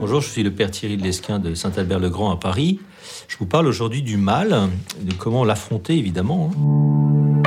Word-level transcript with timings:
Bonjour, 0.00 0.22
je 0.22 0.30
suis 0.30 0.42
le 0.42 0.50
père 0.50 0.70
Thierry 0.70 0.96
de 0.96 1.02
Lesquin 1.02 1.38
de 1.38 1.52
Saint-Albert-le-Grand 1.52 2.30
à 2.30 2.36
Paris. 2.36 2.80
Je 3.28 3.36
vous 3.36 3.44
parle 3.44 3.66
aujourd'hui 3.66 4.00
du 4.00 4.16
mal, 4.16 4.70
de 4.98 5.12
comment 5.12 5.44
l'affronter 5.44 5.98
évidemment. 5.98 6.50
hein. 6.56 7.42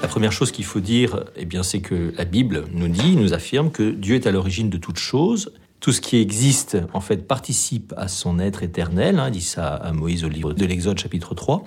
La 0.00 0.08
première 0.08 0.32
chose 0.32 0.50
qu'il 0.50 0.64
faut 0.64 0.80
dire, 0.80 1.24
eh 1.36 1.44
bien, 1.44 1.62
c'est 1.62 1.80
que 1.80 2.14
la 2.16 2.24
Bible 2.24 2.64
nous 2.72 2.88
dit, 2.88 3.16
nous 3.16 3.34
affirme 3.34 3.70
que 3.70 3.90
Dieu 3.90 4.14
est 4.14 4.26
à 4.26 4.30
l'origine 4.30 4.70
de 4.70 4.78
toutes 4.78 4.98
choses. 4.98 5.52
Tout 5.80 5.92
ce 5.92 6.00
qui 6.00 6.16
existe, 6.16 6.78
en 6.94 7.02
fait, 7.02 7.28
participe 7.28 7.92
à 7.98 8.08
son 8.08 8.38
être 8.38 8.62
éternel, 8.62 9.18
hein, 9.18 9.30
dit 9.30 9.42
ça 9.42 9.74
à 9.74 9.92
Moïse 9.92 10.24
au 10.24 10.30
livre 10.30 10.54
de 10.54 10.64
l'Exode 10.64 10.98
chapitre 10.98 11.34
3. 11.34 11.64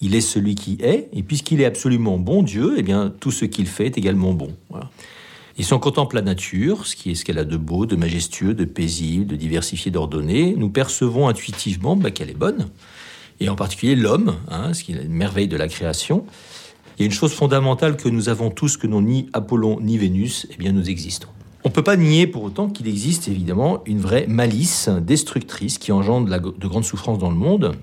Il 0.00 0.14
est 0.14 0.20
celui 0.20 0.54
qui 0.54 0.78
est, 0.80 1.08
et 1.12 1.24
puisqu'il 1.24 1.60
est 1.60 1.64
absolument 1.64 2.16
bon 2.16 2.44
Dieu, 2.44 2.74
eh 2.76 2.82
bien, 2.84 3.12
tout 3.18 3.32
ce 3.32 3.44
qu'il 3.44 3.66
fait 3.66 3.86
est 3.86 3.98
également 3.98 4.34
bon. 4.34 4.54
Et 5.56 5.62
si 5.62 5.72
on 5.72 5.78
contemple 5.78 6.16
la 6.16 6.22
nature, 6.22 6.86
ce 6.86 6.96
qui 6.96 7.12
est 7.12 7.14
ce 7.14 7.24
qu'elle 7.24 7.38
a 7.38 7.44
de 7.44 7.56
beau, 7.56 7.86
de 7.86 7.94
majestueux, 7.94 8.54
de 8.54 8.64
paisible, 8.64 9.26
de 9.26 9.36
diversifié, 9.36 9.92
d'ordonné, 9.92 10.54
nous 10.56 10.68
percevons 10.68 11.28
intuitivement 11.28 11.94
bah, 11.94 12.10
qu'elle 12.10 12.30
est 12.30 12.38
bonne. 12.38 12.66
Et 13.38 13.48
en 13.48 13.54
particulier 13.54 13.94
l'homme, 13.94 14.34
hein, 14.48 14.74
ce 14.74 14.82
qui 14.82 14.92
est 14.92 15.02
une 15.02 15.12
merveille 15.12 15.48
de 15.48 15.56
la 15.56 15.68
création. 15.68 16.24
Il 16.96 17.02
y 17.02 17.04
a 17.04 17.06
une 17.06 17.12
chose 17.12 17.32
fondamentale 17.32 17.96
que 17.96 18.08
nous 18.08 18.28
avons 18.28 18.50
tous, 18.50 18.76
que 18.76 18.86
n'ont 18.86 19.02
ni 19.02 19.28
Apollon 19.32 19.78
ni 19.80 19.98
Vénus, 19.98 20.46
eh 20.50 20.56
bien 20.56 20.72
nous 20.72 20.90
existons. 20.90 21.28
On 21.64 21.68
ne 21.68 21.74
peut 21.74 21.82
pas 21.82 21.96
nier 21.96 22.26
pour 22.26 22.42
autant 22.42 22.68
qu'il 22.68 22.88
existe 22.88 23.26
évidemment 23.28 23.82
une 23.86 23.98
vraie 23.98 24.26
malice 24.26 24.88
destructrice 24.88 25.78
qui 25.78 25.92
engendre 25.92 26.28
de 26.28 26.68
grandes 26.68 26.84
souffrances 26.84 27.18
dans 27.18 27.30
le 27.30 27.36
monde. 27.36 27.74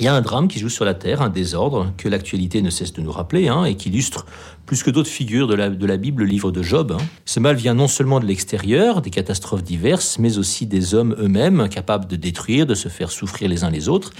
Il 0.00 0.04
y 0.04 0.08
a 0.08 0.14
un 0.14 0.22
drame 0.22 0.48
qui 0.48 0.58
joue 0.58 0.70
sur 0.70 0.86
la 0.86 0.94
Terre, 0.94 1.20
un 1.20 1.28
désordre 1.28 1.92
que 1.98 2.08
l'actualité 2.08 2.62
ne 2.62 2.70
cesse 2.70 2.94
de 2.94 3.02
nous 3.02 3.12
rappeler 3.12 3.48
hein, 3.48 3.64
et 3.64 3.74
qui 3.74 3.90
illustre 3.90 4.24
plus 4.64 4.82
que 4.82 4.90
d'autres 4.90 5.10
figures 5.10 5.46
de 5.46 5.54
la, 5.54 5.68
de 5.68 5.86
la 5.86 5.98
Bible, 5.98 6.22
le 6.22 6.28
livre 6.30 6.50
de 6.50 6.62
Job. 6.62 6.96
hein. 6.98 7.04
Ce 7.26 7.38
mal 7.38 7.54
vient 7.54 7.74
non 7.74 7.86
seulement 7.86 8.18
de 8.18 8.24
l'extérieur, 8.24 9.02
des 9.02 9.10
catastrophes 9.10 9.62
diverses, 9.62 10.18
mais 10.18 10.38
aussi 10.38 10.64
des 10.64 10.94
hommes 10.94 11.14
eux-mêmes 11.18 11.68
capables 11.68 12.06
de 12.06 12.16
détruire, 12.16 12.64
de 12.64 12.74
se 12.74 12.88
faire 12.88 13.10
souffrir 13.10 13.50
les 13.50 13.62
uns 13.62 13.70
les 13.70 13.90
autres. 13.90 14.12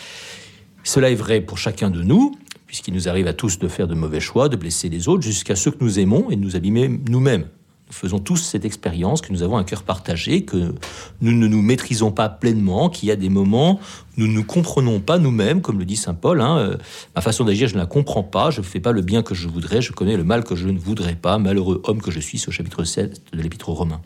Cela 0.84 1.10
est 1.10 1.14
vrai 1.14 1.40
pour 1.40 1.56
chacun 1.56 1.88
de 1.88 2.02
nous, 2.02 2.34
puisqu'il 2.66 2.92
nous 2.92 3.08
arrive 3.08 3.26
à 3.26 3.32
tous 3.32 3.58
de 3.58 3.66
faire 3.66 3.88
de 3.88 3.94
mauvais 3.94 4.20
choix, 4.20 4.50
de 4.50 4.56
blesser 4.56 4.90
les 4.90 5.08
autres, 5.08 5.22
jusqu'à 5.22 5.56
ceux 5.56 5.70
que 5.70 5.82
nous 5.82 5.98
aimons 5.98 6.30
et 6.30 6.36
de 6.36 6.42
nous 6.42 6.56
abîmer 6.56 7.00
nous-mêmes. 7.08 7.46
Faisons 7.90 8.18
tous 8.18 8.36
cette 8.36 8.64
expérience, 8.64 9.20
que 9.20 9.32
nous 9.32 9.42
avons 9.42 9.56
un 9.56 9.64
cœur 9.64 9.82
partagé, 9.82 10.44
que 10.44 10.74
nous 11.20 11.32
ne 11.32 11.46
nous 11.48 11.60
maîtrisons 11.60 12.12
pas 12.12 12.28
pleinement, 12.28 12.88
qu'il 12.88 13.08
y 13.08 13.12
a 13.12 13.16
des 13.16 13.28
moments 13.28 13.80
nous 14.20 14.26
ne 14.26 14.42
comprenons 14.42 15.00
pas 15.00 15.16
nous-mêmes, 15.16 15.62
comme 15.62 15.78
le 15.78 15.86
dit 15.86 15.96
Saint 15.96 16.12
Paul. 16.12 16.42
hein, 16.42 16.58
euh, 16.58 16.76
ma 17.16 17.22
façon 17.22 17.44
d'agir, 17.44 17.68
je 17.68 17.74
ne 17.74 17.78
la 17.78 17.86
comprends 17.86 18.22
pas, 18.22 18.50
je 18.50 18.60
ne 18.60 18.66
fais 18.66 18.78
pas 18.78 18.92
le 18.92 19.00
bien 19.00 19.22
que 19.22 19.34
je 19.34 19.48
voudrais, 19.48 19.80
je 19.80 19.92
connais 19.92 20.16
le 20.16 20.24
mal 20.24 20.44
que 20.44 20.54
je 20.54 20.68
ne 20.68 20.78
voudrais 20.78 21.14
pas, 21.14 21.38
malheureux 21.38 21.80
homme 21.84 22.02
que 22.02 22.10
je 22.10 22.20
suis, 22.20 22.44
au 22.46 22.50
chapitre 22.50 22.84
7 22.84 23.22
de 23.32 23.42
l'Épître 23.42 23.70
aux 23.70 23.74
Romains. 23.74 24.02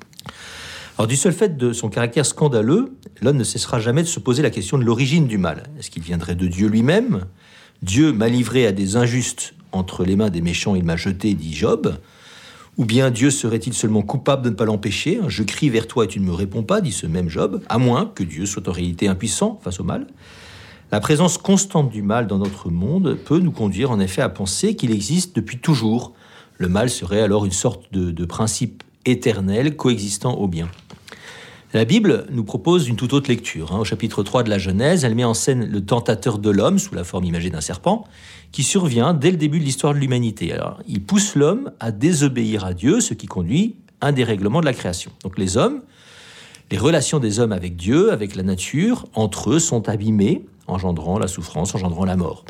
Alors 0.97 1.09
du 1.09 1.17
seul 1.17 1.33
fait 1.33 1.57
de 1.57 1.73
son 1.73 1.89
caractère 1.89 2.25
scandaleux, 2.25 2.97
l'homme 3.21 3.39
ne 3.39 3.45
cessera 3.45 3.81
jamais 3.81 4.03
de 4.03 4.09
se 4.09 4.21
poser 4.21 4.43
la 4.43 4.51
question 4.51 4.79
de 4.79 4.85
l'origine 4.85 5.27
du 5.27 5.37
mal. 5.37 5.65
Est-ce 5.81 5.91
qu'il 5.91 6.05
viendrait 6.05 6.37
de 6.37 6.47
Dieu 6.47 6.69
lui-même? 6.69 7.25
Dieu 7.83 8.13
m'a 8.13 8.29
livré 8.29 8.69
à 8.69 8.73
des 8.73 8.95
injustes 8.95 9.55
entre 9.73 10.05
les 10.05 10.15
mains 10.15 10.31
des 10.31 10.41
méchants, 10.41 10.77
il 10.77 10.85
m'a 10.85 10.97
jeté, 10.97 11.35
dit 11.35 11.53
Job. 11.53 11.99
Ou 12.77 12.85
bien 12.85 13.11
Dieu 13.11 13.31
serait-il 13.31 13.73
seulement 13.73 14.03
coupable 14.03 14.43
de 14.43 14.51
ne 14.51 14.55
pas 14.55 14.65
l'empêcher? 14.65 15.21
Je 15.29 15.45
crie 15.45 15.69
vers 15.69 15.87
toi 15.87 16.05
et 16.05 16.09
tu 16.09 16.19
ne 16.19 16.27
me 16.27 16.33
réponds 16.33 16.65
pas, 16.65 16.81
dit 16.81 16.91
ce 16.91 17.07
même 17.07 17.29
Job, 17.29 17.63
à 17.69 17.79
moins 17.79 18.11
que 18.13 18.25
Dieu 18.25 18.47
soit 18.47 18.69
en 18.69 18.73
réalité 18.73 19.07
impuissant 19.07 19.61
face 19.63 19.79
au 19.79 19.85
mal. 19.85 20.09
La 20.91 21.01
présence 21.01 21.39
constante 21.39 21.91
du 21.91 22.03
mal 22.03 22.27
dans 22.27 22.39
notre 22.39 22.71
monde 22.71 23.17
peut 23.25 23.39
nous 23.39 23.53
conduire 23.53 23.91
en 23.91 24.01
effet 24.01 24.23
à 24.23 24.29
penser 24.29 24.75
qu'il 24.75 24.91
existe 24.91 25.37
depuis 25.37 25.59
toujours. 25.59 26.13
Le 26.59 26.69
mal 26.69 26.91
serait 26.91 27.21
alors 27.21 27.45
une 27.45 27.53
sorte 27.53 27.93
de, 27.93 28.25
principe 28.25 28.83
éternel 29.05 29.77
coexistant 29.77 30.35
au 30.35 30.49
bien. 30.49 30.69
La 31.75 31.85
Bible 31.85 32.27
nous 32.31 32.45
propose 32.45 32.87
une 32.87 32.95
toute 32.95 33.13
autre 33.15 33.29
lecture. 33.29 33.73
hein. 33.73 33.81
Au 33.81 33.85
chapitre 33.85 34.23
3 34.23 34.45
de 34.45 34.49
la 34.49 34.59
Genèse, 34.59 35.05
elle 35.05 35.17
met 35.17 35.25
en 35.25 35.35
scène 35.35 35.67
le 35.67 35.85
tentateur 35.85 36.39
de 36.39 36.49
l'homme, 36.49 36.79
sous 36.79 36.95
la 36.95 37.03
forme 37.03 37.25
imagée 37.25 37.51
d'un 37.51 37.61
serpent, 37.61 38.05
qui 38.53 38.63
survient 38.63 39.13
dès 39.13 39.33
le 39.33 39.37
début 39.37 39.59
de 39.59 39.65
l'histoire 39.65 39.93
de 39.93 39.99
l'humanité. 39.99 40.53
Alors, 40.53 40.81
il 40.87 41.03
pousse 41.03 41.35
l'homme 41.35 41.73
à 41.81 41.91
désobéir 41.91 42.65
à 42.65 42.75
Dieu, 42.75 43.01
ce 43.01 43.13
qui 43.13 43.27
conduit 43.27 43.75
à 44.01 44.07
un 44.07 44.13
dérèglement 44.13 44.61
de 44.61 44.67
la 44.67 44.73
création. 44.73 45.11
Donc 45.25 45.37
les 45.37 45.57
hommes, 45.57 45.81
les 46.71 46.79
relations 46.79 47.19
des 47.19 47.41
hommes 47.41 47.51
avec 47.51 47.75
Dieu, 47.75 48.13
avec 48.13 48.37
la 48.37 48.45
nature, 48.45 49.07
entre 49.15 49.55
eux, 49.55 49.59
sont 49.59 49.89
abîmées, 49.89 50.47
engendrant 50.69 51.19
la 51.19 51.27
souffrance, 51.27 51.75
engendrant 51.75 52.05
la 52.05 52.15
mort. 52.15 52.45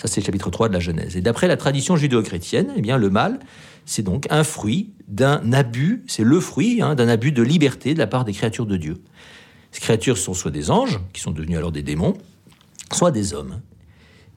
Ça, 0.00 0.08
c'est 0.08 0.22
le 0.22 0.24
chapitre 0.24 0.48
3 0.48 0.68
de 0.68 0.72
la 0.72 0.80
Genèse. 0.80 1.18
Et 1.18 1.20
d'après 1.20 1.46
la 1.46 1.58
tradition 1.58 1.94
judéo-chrétienne, 1.94 2.72
eh 2.74 2.80
bien, 2.80 2.96
le 2.96 3.10
mal, 3.10 3.38
c'est 3.84 4.02
donc 4.02 4.26
un 4.30 4.44
fruit 4.44 4.94
d'un 5.08 5.52
abus, 5.52 6.04
c'est 6.06 6.24
le 6.24 6.40
fruit 6.40 6.80
hein, 6.80 6.94
d'un 6.94 7.08
abus 7.08 7.32
de 7.32 7.42
liberté 7.42 7.92
de 7.92 7.98
la 7.98 8.06
part 8.06 8.24
des 8.24 8.32
créatures 8.32 8.64
de 8.64 8.78
Dieu. 8.78 9.02
Ces 9.72 9.80
créatures 9.82 10.16
sont 10.16 10.32
soit 10.32 10.50
des 10.50 10.70
anges, 10.70 11.00
qui 11.12 11.20
sont 11.20 11.32
devenus 11.32 11.58
alors 11.58 11.70
des 11.70 11.82
démons, 11.82 12.16
soit 12.92 13.10
des 13.10 13.34
hommes. 13.34 13.60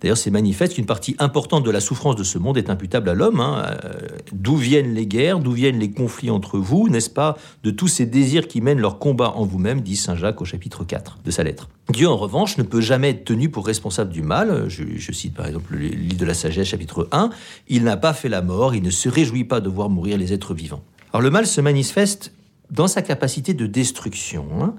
D'ailleurs, 0.03 0.18
c'est 0.18 0.31
manifeste 0.31 0.74
qu'une 0.75 0.86
partie 0.86 1.16
importante 1.18 1.64
de 1.64 1.72
la 1.72 1.80
souffrance 1.80 2.18
de 2.18 2.24
ce 2.25 2.38
monde 2.38 2.58
est 2.58 2.69
imputable 2.69 3.09
à 3.09 3.14
l'homme. 3.14 3.40
hein. 3.40 3.66
Euh, 3.86 3.91
d'où 4.34 4.58
viennent 4.58 4.94
les 4.94 5.08
guerres, 5.08 5.40
d'où 5.40 5.53
viennent 5.53 5.80
les 5.80 5.91
conflits 5.91 6.30
entre 6.30 6.59
vous, 6.59 6.90
n'est-ce 6.90 7.09
pas 7.09 7.38
De 7.64 7.72
tous 7.72 7.88
ces 7.88 8.06
désirs 8.06 8.50
qui 8.50 8.59
mènent 8.59 8.81
leur 8.81 9.00
combat 9.00 9.31
en 9.38 9.46
vous-même, 9.46 9.80
dit 9.80 9.96
Saint 9.96 10.18
Jacques 10.18 10.42
au 10.42 10.46
chapitre 10.46 10.84
4 10.84 11.19
de 11.24 11.31
sa 11.31 11.44
lettre. 11.44 11.69
Dieu, 11.90 12.09
en 12.09 12.18
revanche, 12.18 12.58
ne 12.58 12.63
peut 12.63 12.81
jamais 12.81 13.12
être 13.12 13.24
tenu 13.24 13.50
pour 13.50 13.66
responsable 13.66 14.12
du 14.12 14.22
mal. 14.22 14.66
Je, 14.68 14.84
je 14.97 15.12
cite 15.13 15.34
par 15.36 15.47
exemple 15.47 15.74
le 15.74 15.88
livre 15.88 16.18
de 16.18 16.25
la 16.25 16.34
sagesse, 16.34 16.68
chapitre 16.68 17.08
1. 17.13 17.30
Il 17.69 17.84
n'a 17.86 17.96
pas 17.96 18.13
fait 18.13 18.30
la 18.30 18.42
mort, 18.42 18.75
il 18.75 18.84
ne 18.84 18.90
se 18.90 19.08
réjouit 19.08 19.46
pas 19.46 19.62
de 19.62 19.69
voir 19.69 19.90
mourir 19.90 20.18
les 20.18 20.34
êtres 20.34 20.53
vivants. 20.53 20.84
Alors 21.13 21.22
le 21.22 21.30
mal 21.30 21.47
se 21.47 21.62
manifeste 21.62 22.34
dans 22.72 22.88
sa 22.88 23.02
capacité 23.02 23.53
de 23.53 23.68
destruction. 23.68 24.47
hein. 24.62 24.74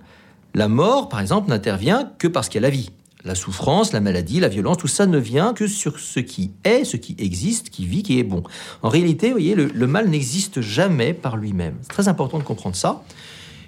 La 0.55 0.69
mort, 0.69 1.09
par 1.09 1.21
exemple, 1.21 1.49
n'intervient 1.49 2.13
que 2.19 2.29
parce 2.29 2.49
qu'il 2.49 2.61
y 2.61 2.65
a 2.65 2.69
la 2.69 2.71
vie. 2.71 2.91
La 3.25 3.35
souffrance, 3.35 3.93
la 3.93 4.01
maladie, 4.01 4.39
la 4.39 4.49
violence, 4.49 4.77
tout 4.77 4.87
ça 4.87 5.07
ne 5.07 5.17
vient 5.17 5.55
que 5.55 5.67
sur 5.67 5.99
ce 5.99 6.21
qui 6.21 6.51
est, 6.63 6.85
ce 6.85 6.99
qui 6.99 7.17
existe, 7.19 7.71
qui 7.71 7.87
vit, 7.87 8.03
qui 8.03 8.19
est 8.19 8.23
bon. 8.23 8.43
En 8.83 8.91
réalité, 8.91 9.29
vous 9.29 9.35
voyez, 9.35 9.55
le, 9.55 9.87
mal 9.87 10.11
n'existe 10.11 10.61
jamais 10.61 11.15
par 11.15 11.39
lui-même. 11.39 11.79
C'est 11.81 11.89
très 11.89 12.09
important 12.09 12.39
de 12.39 12.43
comprendre 12.45 12.77
ça. 12.77 13.03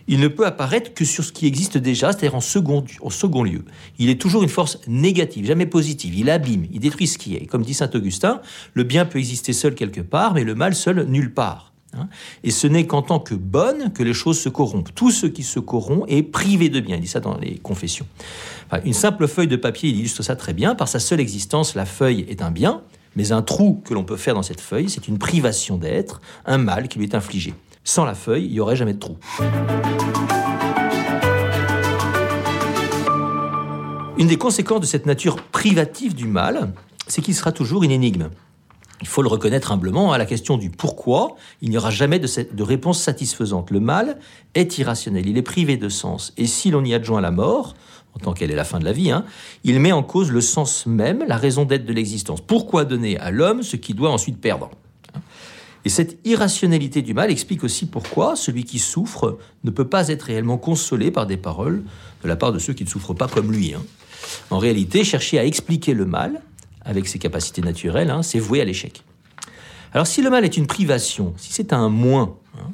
Il 0.08 0.20
ne 0.20 0.28
peut 0.28 0.44
apparaître 0.46 0.92
que 0.92 1.06
sur 1.06 1.24
ce 1.24 1.32
qui 1.32 1.46
existe 1.46 1.78
déjà, 1.78 2.12
c'est-à-dire 2.12 2.34
en 2.34 2.40
second, 2.40 2.84
en 3.00 3.10
second 3.10 3.42
lieu. 3.42 3.64
Il 3.98 4.10
est 4.10 4.20
toujours 4.20 4.42
une 4.42 4.50
force 4.50 4.78
négative, 4.86 5.46
jamais 5.46 5.66
positive. 5.66 6.14
Il 6.14 6.28
abîme, 6.28 6.66
il 6.70 6.80
détruit 6.80 7.06
ce 7.06 7.16
qui 7.16 7.34
est. 7.34 7.46
Comme 7.46 7.62
dit 7.62 7.74
saint 7.74 7.90
Augustin, 7.94 8.42
le 8.74 8.84
bien 8.84 9.06
peut 9.06 9.18
exister 9.18 9.54
seul 9.54 9.74
quelque 9.74 10.02
part, 10.02 10.34
mais 10.34 10.44
le 10.44 10.54
mal 10.54 10.74
seul 10.74 11.06
nulle 11.06 11.32
part. 11.32 11.72
Hein. 11.98 12.08
Et 12.44 12.50
ce 12.50 12.66
n'est 12.66 12.86
qu'en 12.86 13.02
tant 13.02 13.18
que 13.18 13.34
bonne 13.34 13.92
que 13.92 14.02
les 14.02 14.14
choses 14.14 14.40
se 14.40 14.48
corrompent. 14.48 14.94
Tout 14.94 15.10
ce 15.10 15.26
qui 15.26 15.42
se 15.42 15.60
corrompt 15.60 16.04
est 16.08 16.22
privé 16.22 16.68
de 16.68 16.80
bien. 16.80 16.96
Il 16.96 17.02
dit 17.02 17.08
ça 17.08 17.20
dans 17.20 17.36
les 17.38 17.58
confessions. 17.58 18.06
Une 18.84 18.92
simple 18.92 19.28
feuille 19.28 19.48
de 19.48 19.56
papier 19.56 19.90
il 19.90 19.96
illustre 19.96 20.22
ça 20.22 20.36
très 20.36 20.52
bien. 20.52 20.74
Par 20.74 20.88
sa 20.88 20.98
seule 20.98 21.20
existence, 21.20 21.74
la 21.74 21.86
feuille 21.86 22.26
est 22.28 22.42
un 22.42 22.50
bien, 22.50 22.82
mais 23.14 23.32
un 23.32 23.42
trou 23.42 23.82
que 23.84 23.94
l'on 23.94 24.04
peut 24.04 24.16
faire 24.16 24.34
dans 24.34 24.42
cette 24.42 24.60
feuille, 24.60 24.90
c'est 24.90 25.08
une 25.08 25.18
privation 25.18 25.76
d'être, 25.76 26.20
un 26.44 26.58
mal 26.58 26.88
qui 26.88 26.98
lui 26.98 27.06
est 27.06 27.14
infligé. 27.14 27.54
Sans 27.84 28.04
la 28.04 28.14
feuille, 28.14 28.46
il 28.46 28.52
n'y 28.52 28.60
aurait 28.60 28.76
jamais 28.76 28.94
de 28.94 28.98
trou. 28.98 29.16
Une 34.18 34.28
des 34.28 34.38
conséquences 34.38 34.80
de 34.80 34.86
cette 34.86 35.06
nature 35.06 35.36
privative 35.36 36.14
du 36.14 36.26
mal, 36.26 36.72
c'est 37.06 37.22
qu'il 37.22 37.34
sera 37.34 37.52
toujours 37.52 37.84
une 37.84 37.90
énigme. 37.90 38.30
Il 39.02 39.06
faut 39.06 39.22
le 39.22 39.28
reconnaître 39.28 39.72
humblement, 39.72 40.12
à 40.12 40.18
la 40.18 40.24
question 40.24 40.56
du 40.56 40.70
pourquoi, 40.70 41.36
il 41.60 41.70
n'y 41.70 41.76
aura 41.76 41.90
jamais 41.90 42.18
de, 42.18 42.62
réponse 42.62 43.00
satisfaisante. 43.00 43.70
Le 43.70 43.80
mal 43.80 44.18
est 44.54 44.78
irrationnel, 44.78 45.26
il 45.26 45.36
est 45.36 45.42
privé 45.42 45.76
de 45.76 45.88
sens. 45.88 46.32
Et 46.36 46.46
si 46.46 46.70
l'on 46.70 46.84
y 46.84 46.94
adjoint 46.94 47.20
la 47.20 47.30
mort, 47.30 47.74
en 48.14 48.18
tant 48.18 48.32
qu'elle 48.32 48.50
est 48.50 48.56
la 48.56 48.64
fin 48.64 48.78
de 48.78 48.84
la 48.84 48.92
vie, 48.92 49.10
hein, 49.10 49.24
il 49.64 49.80
met 49.80 49.92
en 49.92 50.02
cause 50.02 50.30
le 50.30 50.40
sens 50.40 50.86
même, 50.86 51.24
la 51.28 51.36
raison 51.36 51.66
d'être 51.66 51.84
de 51.84 51.92
l'existence. 51.92 52.40
Pourquoi 52.40 52.86
donner 52.86 53.18
à 53.18 53.30
l'homme 53.30 53.62
ce 53.62 53.76
qu'il 53.76 53.96
doit 53.96 54.10
ensuite 54.10 54.40
perdre 54.40 54.70
et 55.84 55.88
cette 55.88 56.18
irrationalité 56.26 57.00
du 57.00 57.14
mal 57.14 57.30
explique 57.30 57.62
aussi 57.62 57.86
pourquoi 57.86 58.34
celui 58.34 58.64
qui 58.64 58.80
souffre 58.80 59.38
ne 59.62 59.70
peut 59.70 59.86
pas 59.86 60.08
être 60.08 60.24
réellement 60.24 60.58
consolé 60.58 61.12
par 61.12 61.28
des 61.28 61.36
paroles 61.36 61.84
de 62.24 62.28
la 62.28 62.34
part 62.34 62.52
de 62.52 62.58
ceux 62.58 62.72
qui 62.72 62.82
ne 62.82 62.88
souffrent 62.88 63.14
pas 63.14 63.28
comme 63.28 63.52
lui. 63.52 63.72
hein. 63.72 63.82
En 64.50 64.58
réalité, 64.58 65.04
chercher 65.04 65.38
à 65.38 65.44
expliquer 65.44 65.94
le 65.94 66.04
mal, 66.04 66.42
avec 66.86 67.08
ses 67.08 67.18
capacités 67.18 67.60
naturelles, 67.60 68.10
hein, 68.10 68.22
c'est 68.22 68.38
voué 68.38 68.60
à 68.60 68.64
l'échec. 68.64 69.02
Alors 69.92 70.06
si 70.06 70.22
le 70.22 70.30
mal 70.30 70.44
est 70.44 70.56
une 70.56 70.66
privation, 70.66 71.34
si 71.36 71.52
c'est 71.52 71.72
un 71.72 71.88
moins, 71.88 72.36
hein, 72.58 72.70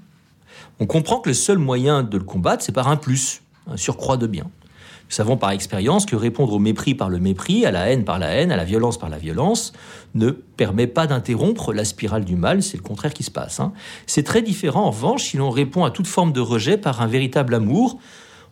on 0.78 0.86
comprend 0.86 1.18
que 1.18 1.30
le 1.30 1.34
seul 1.34 1.58
moyen 1.58 2.02
de 2.02 2.18
le 2.18 2.24
combattre, 2.24 2.62
c'est 2.64 2.72
par 2.72 2.88
un 2.88 2.96
plus, 2.96 3.42
un 3.66 3.76
surcroît 3.76 4.16
de 4.16 4.26
bien. 4.26 4.44
Nous 4.44 5.16
savons 5.16 5.36
par 5.36 5.50
expérience 5.50 6.06
que 6.06 6.16
répondre 6.16 6.54
au 6.54 6.58
mépris 6.58 6.94
par 6.94 7.10
le 7.10 7.18
mépris, 7.18 7.66
à 7.66 7.70
la 7.70 7.90
haine 7.90 8.04
par 8.04 8.18
la 8.18 8.28
haine, 8.28 8.50
à 8.50 8.56
la 8.56 8.64
violence 8.64 8.98
par 8.98 9.10
la 9.10 9.18
violence, 9.18 9.72
ne 10.14 10.30
permet 10.30 10.86
pas 10.86 11.06
d'interrompre 11.06 11.72
la 11.72 11.84
spirale 11.84 12.24
du 12.24 12.34
mal, 12.34 12.62
c'est 12.62 12.78
le 12.78 12.82
contraire 12.82 13.12
qui 13.12 13.22
se 13.22 13.30
passe. 13.30 13.60
hein. 13.60 13.72
C'est 14.06 14.22
très 14.22 14.40
différent 14.40 14.84
en 14.84 14.90
revanche 14.90 15.24
si 15.24 15.36
l'on 15.36 15.50
répond 15.50 15.84
à 15.84 15.90
toute 15.90 16.06
forme 16.06 16.32
de 16.32 16.40
rejet 16.40 16.78
par 16.78 17.02
un 17.02 17.06
véritable 17.06 17.54
amour, 17.54 17.98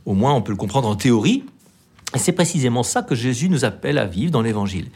au 0.05 0.13
moins 0.15 0.35
on 0.35 0.43
peut 0.43 0.53
le 0.53 0.59
comprendre 0.59 0.89
en 0.89 0.97
théorie, 0.97 1.45
et 2.15 2.19
c'est 2.19 2.33
précisément 2.33 2.83
ça 2.83 3.03
que 3.03 3.15
Jésus 3.15 3.49
nous 3.49 3.65
appelle 3.65 3.99
à 3.99 4.07
vivre 4.07 4.33
dans 4.33 4.43
l'Évangile. 4.43 4.89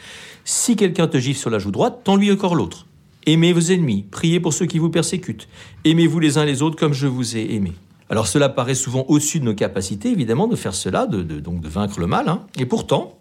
Si 0.44 0.76
quelqu'un 0.76 1.06
te 1.06 1.18
gifle 1.18 1.38
sur 1.38 1.50
la 1.50 1.58
joue 1.58 1.70
droite, 1.70 2.00
tends-lui 2.04 2.32
encore 2.32 2.54
l'autre. 2.54 2.86
Aimez 3.26 3.52
vos 3.52 3.60
ennemis, 3.60 4.04
priez 4.10 4.40
pour 4.40 4.52
ceux 4.52 4.66
qui 4.66 4.78
vous 4.78 4.90
persécutent, 4.90 5.48
aimez-vous 5.84 6.20
les 6.20 6.36
uns 6.36 6.44
les 6.44 6.60
autres 6.60 6.76
comme 6.76 6.92
je 6.92 7.06
vous 7.06 7.36
ai 7.36 7.54
aimé. 7.54 7.72
Alors 8.10 8.26
cela 8.26 8.48
paraît 8.48 8.74
souvent 8.74 9.04
au-dessus 9.08 9.40
de 9.40 9.44
nos 9.44 9.54
capacités, 9.54 10.10
évidemment, 10.10 10.46
de 10.46 10.56
faire 10.56 10.74
cela, 10.74 11.06
de, 11.06 11.42
vaincre 11.68 11.98
le 12.00 12.06
mal. 12.06 12.28
Hein. 12.28 12.42
Et 12.58 12.66
pourtant, 12.66 13.18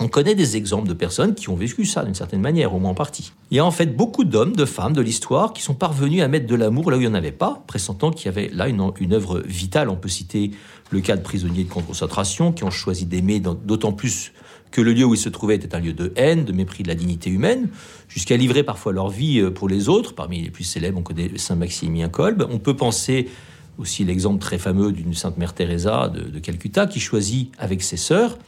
on 0.00 0.08
connaît 0.08 0.34
des 0.34 0.56
exemples 0.56 0.88
de 0.88 0.94
personnes 0.94 1.34
qui 1.34 1.48
ont 1.48 1.54
vécu 1.54 1.84
ça 1.84 2.04
d'une 2.04 2.14
certaine 2.14 2.40
manière, 2.40 2.74
au 2.74 2.78
moins 2.78 2.90
en 2.90 2.94
partie. 2.94 3.32
Il 3.50 3.56
y 3.56 3.60
a 3.60 3.64
en 3.64 3.70
fait 3.70 3.94
beaucoup 3.94 4.24
d'hommes, 4.24 4.56
de 4.56 4.64
femmes 4.64 4.94
de 4.94 5.02
l'histoire 5.02 5.52
qui 5.52 5.62
sont 5.62 5.74
parvenus 5.74 6.22
à 6.22 6.28
mettre 6.28 6.46
de 6.46 6.54
l'amour 6.54 6.90
là 6.90 6.96
où 6.96 7.00
il 7.00 7.06
n'y 7.06 7.10
en 7.10 7.14
avait 7.14 7.30
pas, 7.30 7.62
pressentant 7.66 8.10
qu'il 8.10 8.26
y 8.26 8.28
avait 8.28 8.48
là 8.52 8.68
une, 8.68 9.12
œuvre 9.12 9.42
vitale. 9.44 9.88
On 9.90 9.96
peut 9.96 10.08
citer 10.08 10.50
le 10.90 11.00
cas 11.00 11.16
de 11.16 11.22
prisonniers 11.22 11.64
de 11.64 11.70
concentration 11.70 12.52
qui 12.52 12.64
ont 12.64 12.70
choisi 12.70 13.06
d'aimer 13.06 13.40
d'autant 13.40 13.92
plus 13.92 14.32
que 14.70 14.80
le 14.80 14.94
lieu 14.94 15.04
où 15.04 15.14
ils 15.14 15.18
se 15.18 15.28
trouvaient 15.28 15.56
était 15.56 15.74
un 15.74 15.80
lieu 15.80 15.92
de 15.92 16.12
haine, 16.16 16.46
de 16.46 16.52
mépris 16.52 16.82
de 16.82 16.88
la 16.88 16.94
dignité 16.94 17.28
humaine, 17.28 17.68
jusqu'à 18.08 18.38
livrer 18.38 18.62
parfois 18.62 18.92
leur 18.92 19.10
vie 19.10 19.38
euh, 19.38 19.50
pour 19.50 19.68
les 19.68 19.90
autres. 19.90 20.14
Parmi 20.14 20.42
les 20.42 20.50
plus 20.50 20.64
célèbres, 20.64 20.98
on 20.98 21.02
connaît 21.02 21.30
Saint 21.36 21.56
Maximilien 21.56 22.08
Kolb. 22.08 22.46
On 22.50 22.58
peut 22.58 22.74
penser 22.74 23.28
aussi 23.76 24.02
l'exemple 24.02 24.40
très 24.40 24.56
fameux 24.56 24.90
d'une 24.92 25.12
Sainte 25.12 25.36
Mère 25.36 25.52
Teresa 25.52 26.08
de, 26.08 26.22
de 26.22 26.38
Calcutta 26.38 26.86
qui 26.86 27.00
choisit 27.00 27.52
avec 27.58 27.82
ses 27.82 27.98
sœurs 27.98 28.38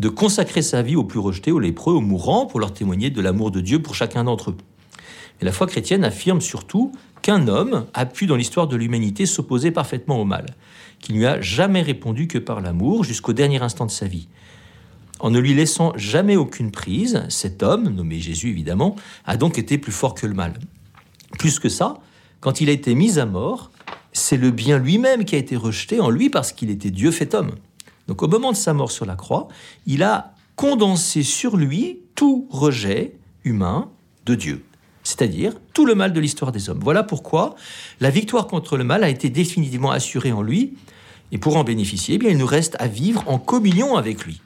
de 0.00 0.08
consacrer 0.08 0.62
sa 0.62 0.80
vie 0.80 0.96
aux 0.96 1.04
plus 1.04 1.18
rejetés, 1.18 1.52
aux 1.52 1.58
lépreux, 1.58 1.92
aux 1.92 2.00
mourants, 2.00 2.46
pour 2.46 2.58
leur 2.58 2.72
témoigner 2.72 3.10
de 3.10 3.20
l'amour 3.20 3.50
de 3.50 3.60
Dieu 3.60 3.82
pour 3.82 3.94
chacun 3.94 4.24
d'entre 4.24 4.50
eux. 4.50 4.56
Et 5.42 5.44
la 5.44 5.52
foi 5.52 5.66
chrétienne 5.66 6.04
affirme 6.04 6.40
surtout 6.40 6.90
qu'un 7.20 7.48
homme 7.48 7.84
a 7.92 8.06
pu 8.06 8.26
dans 8.26 8.36
l'histoire 8.36 8.66
de 8.66 8.76
l'humanité 8.76 9.26
s'opposer 9.26 9.70
parfaitement 9.70 10.18
au 10.18 10.24
mal, 10.24 10.46
qu'il 11.00 11.18
n'y 11.18 11.26
a 11.26 11.38
jamais 11.42 11.82
répondu 11.82 12.28
que 12.28 12.38
par 12.38 12.62
l'amour 12.62 13.04
jusqu'au 13.04 13.34
dernier 13.34 13.60
instant 13.60 13.84
de 13.84 13.90
sa 13.90 14.06
vie. 14.06 14.28
En 15.18 15.30
ne 15.30 15.38
lui 15.38 15.52
laissant 15.52 15.92
jamais 15.96 16.36
aucune 16.36 16.70
prise, 16.70 17.26
cet 17.28 17.62
homme, 17.62 17.90
nommé 17.90 18.20
Jésus 18.20 18.48
évidemment, 18.48 18.96
a 19.26 19.36
donc 19.36 19.58
été 19.58 19.76
plus 19.76 19.92
fort 19.92 20.14
que 20.14 20.26
le 20.26 20.32
mal. 20.32 20.54
Plus 21.38 21.58
que 21.58 21.68
ça, 21.68 21.98
quand 22.40 22.62
il 22.62 22.70
a 22.70 22.72
été 22.72 22.94
mis 22.94 23.18
à 23.18 23.26
mort, 23.26 23.70
c'est 24.14 24.38
le 24.38 24.50
bien 24.50 24.78
lui-même 24.78 25.26
qui 25.26 25.34
a 25.34 25.38
été 25.38 25.56
rejeté 25.56 26.00
en 26.00 26.08
lui 26.08 26.30
parce 26.30 26.52
qu'il 26.52 26.70
était 26.70 26.90
Dieu 26.90 27.10
fait 27.10 27.34
homme. 27.34 27.50
Donc 28.10 28.24
au 28.24 28.26
moment 28.26 28.50
de 28.50 28.56
sa 28.56 28.74
mort 28.74 28.90
sur 28.90 29.06
la 29.06 29.14
croix, 29.14 29.46
il 29.86 30.02
a 30.02 30.34
condensé 30.56 31.22
sur 31.22 31.56
lui 31.56 32.00
tout 32.16 32.48
rejet 32.50 33.14
humain 33.44 33.88
de 34.26 34.34
Dieu, 34.34 34.64
c'est-à-dire 35.04 35.52
tout 35.74 35.86
le 35.86 35.94
mal 35.94 36.12
de 36.12 36.18
l'histoire 36.18 36.50
des 36.50 36.68
hommes. 36.68 36.80
Voilà 36.82 37.04
pourquoi 37.04 37.54
la 38.00 38.10
victoire 38.10 38.48
contre 38.48 38.76
le 38.76 38.82
mal 38.82 39.04
a 39.04 39.08
été 39.08 39.30
définitivement 39.30 39.92
assurée 39.92 40.32
en 40.32 40.42
lui, 40.42 40.74
et 41.30 41.38
pour 41.38 41.56
en 41.56 41.62
bénéficier, 41.62 42.16
eh 42.16 42.18
bien, 42.18 42.30
il 42.30 42.38
nous 42.38 42.46
reste 42.46 42.74
à 42.80 42.88
vivre 42.88 43.22
en 43.28 43.38
communion 43.38 43.96
avec 43.96 44.24
lui, 44.24 44.40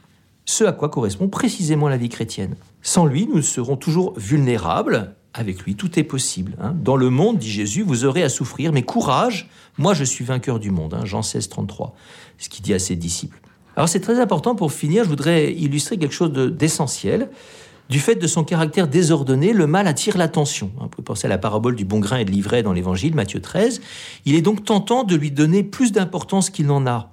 ce 0.44 0.64
à 0.64 0.72
quoi 0.72 0.90
correspond 0.90 1.28
précisément 1.28 1.88
la 1.88 1.96
vie 1.96 2.10
chrétienne. 2.10 2.56
Sans 2.82 3.06
lui, 3.06 3.26
nous 3.26 3.40
serons 3.40 3.78
toujours 3.78 4.12
vulnérables, 4.18 5.14
avec 5.32 5.62
lui, 5.62 5.74
tout 5.74 5.98
est 5.98 6.04
possible. 6.04 6.54
Hein. 6.60 6.76
Dans 6.82 6.96
le 6.96 7.08
monde, 7.08 7.38
dit 7.38 7.50
Jésus, 7.50 7.80
vous 7.80 8.04
aurez 8.04 8.24
à 8.24 8.28
souffrir, 8.28 8.74
mais 8.74 8.82
courage, 8.82 9.48
moi 9.78 9.94
je 9.94 10.04
suis 10.04 10.22
vainqueur 10.22 10.60
du 10.60 10.70
monde. 10.70 10.92
Hein. 10.92 11.06
Jean 11.06 11.22
16, 11.22 11.48
33, 11.48 11.96
ce 12.36 12.50
qu'il 12.50 12.62
dit 12.62 12.74
à 12.74 12.78
ses 12.78 12.94
disciples. 12.94 13.40
Alors 13.76 13.88
c'est 13.88 14.00
très 14.00 14.20
important 14.20 14.54
pour 14.54 14.72
finir, 14.72 15.04
je 15.04 15.08
voudrais 15.08 15.52
illustrer 15.52 15.98
quelque 15.98 16.14
chose 16.14 16.32
d'essentiel. 16.32 17.28
Du 17.90 18.00
fait 18.00 18.14
de 18.14 18.26
son 18.26 18.44
caractère 18.44 18.88
désordonné, 18.88 19.52
le 19.52 19.66
mal 19.66 19.86
attire 19.86 20.16
l'attention. 20.16 20.70
On 20.80 20.88
peut 20.88 21.02
penser 21.02 21.26
à 21.26 21.28
la 21.28 21.36
parabole 21.36 21.76
du 21.76 21.84
bon 21.84 21.98
grain 21.98 22.16
et 22.16 22.24
de 22.24 22.30
l'ivraie 22.30 22.62
dans 22.62 22.72
l'Évangile, 22.72 23.14
Matthieu 23.14 23.40
13. 23.40 23.82
Il 24.24 24.34
est 24.34 24.42
donc 24.42 24.64
tentant 24.64 25.04
de 25.04 25.14
lui 25.14 25.30
donner 25.30 25.62
plus 25.62 25.92
d'importance 25.92 26.48
qu'il 26.48 26.66
n'en 26.66 26.86
a. 26.86 27.10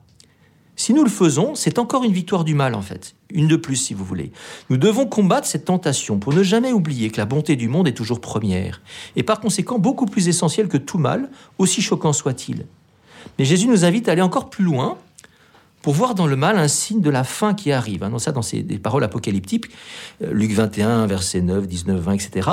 Si 0.78 0.94
nous 0.94 1.04
le 1.04 1.10
faisons, 1.10 1.56
c'est 1.56 1.78
encore 1.78 2.04
une 2.06 2.14
victoire 2.14 2.44
du 2.46 2.56
mal 2.56 2.74
en 2.74 2.82
fait, 2.82 3.16
une 3.32 3.48
de 3.48 3.58
plus 3.58 3.76
si 3.76 3.94
vous 3.94 4.06
voulez. 4.06 4.32
Nous 4.70 4.78
devons 4.78 5.06
combattre 5.06 5.46
cette 5.46 5.66
tentation 5.66 6.18
pour 6.18 6.34
ne 6.34 6.42
jamais 6.42 6.72
oublier 6.72 7.10
que 7.10 7.18
la 7.18 7.26
bonté 7.26 7.56
du 7.56 7.68
monde 7.68 7.88
est 7.88 7.94
toujours 7.94 8.22
première, 8.22 8.82
et 9.16 9.24
par 9.24 9.42
conséquent 9.42 9.78
beaucoup 9.78 10.06
plus 10.06 10.28
essentielle 10.28 10.70
que 10.70 10.78
tout 10.78 10.98
mal, 10.98 11.30
aussi 11.58 11.82
choquant 11.82 12.14
soit-il. 12.14 12.66
Mais 13.38 13.46
Jésus 13.46 13.68
nous 13.68 13.86
invite 13.86 14.08
à 14.08 14.14
aller 14.14 14.22
encore 14.22 14.50
plus 14.50 14.64
loin 14.64 14.98
pour 15.82 15.94
voir 15.94 16.16
dans 16.16 16.28
le 16.28 16.36
mal 16.36 16.58
un 16.58 16.68
signe 16.68 17.02
de 17.02 17.10
la 17.10 17.24
fin 17.24 17.54
qui 17.54 17.72
arrive. 17.72 18.04
Hein, 18.04 18.12
ça, 18.20 18.32
dans 18.32 18.42
ces 18.42 18.64
des 18.64 18.80
paroles 18.80 19.04
apocalyptiques, 19.04 19.66
euh, 20.24 20.32
Luc 20.32 20.52
21, 20.52 21.08
versets 21.08 21.42
9, 21.42 21.68
19, 21.68 22.00
20, 22.00 22.12
etc. 22.14 22.50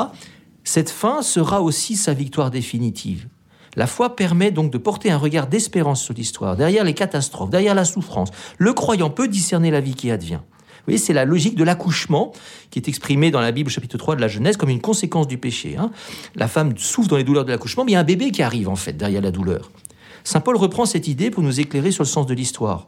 Cette 0.65 0.91
fin 0.91 1.23
sera 1.23 1.63
aussi 1.63 1.97
sa 1.97 2.15
victoire 2.15 2.51
définitive. 2.51 3.29
La 3.77 3.87
foi 3.87 4.17
permet 4.17 4.51
donc 4.51 4.73
de 4.73 4.79
porter 4.79 5.11
un 5.11 5.19
regard 5.19 5.47
d'espérance 5.47 6.03
sur 6.03 6.15
l'histoire, 6.15 6.57
derrière 6.57 6.85
les 6.85 6.95
catastrophes, 6.95 7.51
derrière 7.51 7.75
la 7.75 7.85
souffrance. 7.85 8.31
Le 8.57 8.73
croyant 8.73 9.11
peut 9.11 9.29
discerner 9.29 9.71
la 9.71 9.81
vie 9.81 9.95
qui 9.95 10.11
advient. 10.11 10.41
Vous 10.89 10.93
voyez, 10.93 10.99
c'est 10.99 11.13
la 11.13 11.27
logique 11.27 11.55
de 11.55 11.65
l'accouchement 11.65 12.33
qui 12.71 12.79
est 12.79 12.89
exprimée 12.89 13.31
dans 13.31 13.41
la 13.41 13.53
Bible, 13.53 13.71
chapitre 13.71 13.99
3 13.99 14.17
de 14.17 14.21
la 14.23 14.29
Genèse, 14.29 14.57
comme 14.57 14.71
une 14.71 14.81
conséquence 14.81 15.29
du 15.29 15.37
péché. 15.37 15.77
Hein. 15.77 15.91
La 16.35 16.49
femme 16.49 16.77
souffre 16.79 17.09
dans 17.09 17.19
les 17.19 17.25
douleurs 17.25 17.45
de 17.45 17.51
l'accouchement, 17.51 17.85
mais 17.85 17.93
il 17.93 17.95
y 17.95 17.97
a 17.97 18.01
un 18.01 18.05
bébé 18.05 18.31
qui 18.31 18.43
arrive 18.43 18.71
en 18.71 18.77
fait 18.77 18.95
derrière 18.95 19.21
la 19.21 19.31
douleur. 19.31 19.71
Saint 20.25 20.41
Paul 20.41 20.57
reprend 20.57 20.87
cette 20.87 21.07
idée 21.07 21.31
pour 21.31 21.43
nous 21.43 21.61
éclairer 21.61 21.91
sur 21.91 22.05
le 22.05 22.09
sens 22.09 22.27
de 22.27 22.35
l'histoire. 22.35 22.87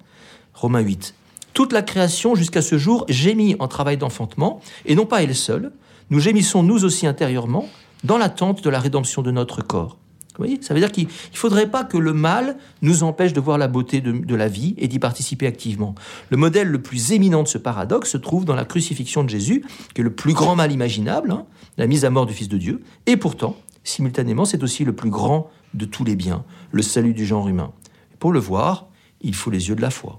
Romains 0.55 0.81
8. 0.81 1.15
Toute 1.53 1.73
la 1.73 1.83
création 1.83 2.35
jusqu'à 2.35 2.63
ce 2.63 2.79
jour 2.79 3.05
gémit 3.09 3.57
en 3.59 3.69
travail 3.69 3.97
d'enfantement, 3.97 4.61
et 4.87 4.95
non 4.95 5.07
pas 5.07 5.23
elle 5.23 5.35
seule. 5.35 5.73
Nous 6.11 6.21
gémissons 6.21 6.63
nous 6.63 6.85
aussi 6.85 7.07
intérieurement 7.07 7.69
dans 8.05 8.19
l'attente 8.19 8.63
de 8.63 8.71
la 8.71 8.81
rédemption 8.81 9.23
de 9.23 9.31
notre 9.31 9.63
corps. 9.63 9.97
Vous 10.39 10.47
voyez 10.47 10.63
Ça 10.63 10.75
veut 10.75 10.81
dire 10.81 10.93
qu'il 10.93 11.07
ne 11.07 11.37
faudrait 11.37 11.71
pas 11.71 11.85
que 11.85 11.99
le 11.99 12.13
mal 12.13 12.57
nous 12.83 13.03
empêche 13.03 13.33
de 13.33 13.41
voir 13.41 13.59
la 13.59 13.69
beauté 13.69 14.01
de, 14.01 14.35
la 14.35 14.49
vie 14.49 14.75
et 14.79 14.89
d'y 14.89 14.99
participer 14.99 15.47
activement. 15.47 15.95
Le 16.31 16.37
modèle 16.37 16.69
le 16.69 16.81
plus 16.81 17.13
éminent 17.13 17.43
de 17.43 17.49
ce 17.49 17.59
paradoxe 17.59 18.11
se 18.11 18.17
trouve 18.17 18.45
dans 18.45 18.55
la 18.55 18.65
crucifixion 18.65 19.23
de 19.23 19.29
Jésus, 19.29 19.65
qui 19.95 20.01
est 20.01 20.05
le 20.05 20.15
plus 20.15 20.33
grand 20.33 20.57
mal 20.57 20.73
imaginable, 20.73 21.31
hein, 21.33 21.45
la 21.77 21.87
mise 21.87 22.05
à 22.05 22.11
mort 22.11 22.27
du 22.27 22.33
Fils 22.33 22.49
de 22.49 22.59
Dieu, 22.59 22.81
et 23.07 23.17
pourtant, 23.17 23.57
simultanément, 23.85 24.45
c'est 24.45 24.63
aussi 24.63 24.85
le 24.85 24.95
plus 24.95 25.11
grand 25.11 25.51
de 25.75 25.85
tous 25.85 26.05
les 26.05 26.17
biens, 26.17 26.45
le 26.73 26.83
salut 26.83 27.13
du 27.13 27.27
genre 27.27 27.49
humain. 27.49 27.73
pour 28.19 28.33
le 28.33 28.41
voir, 28.41 28.87
il 29.21 29.35
faut 29.35 29.51
les 29.51 29.69
yeux 29.69 29.77
de 29.77 29.83
la 29.83 29.91
foi. 29.91 30.19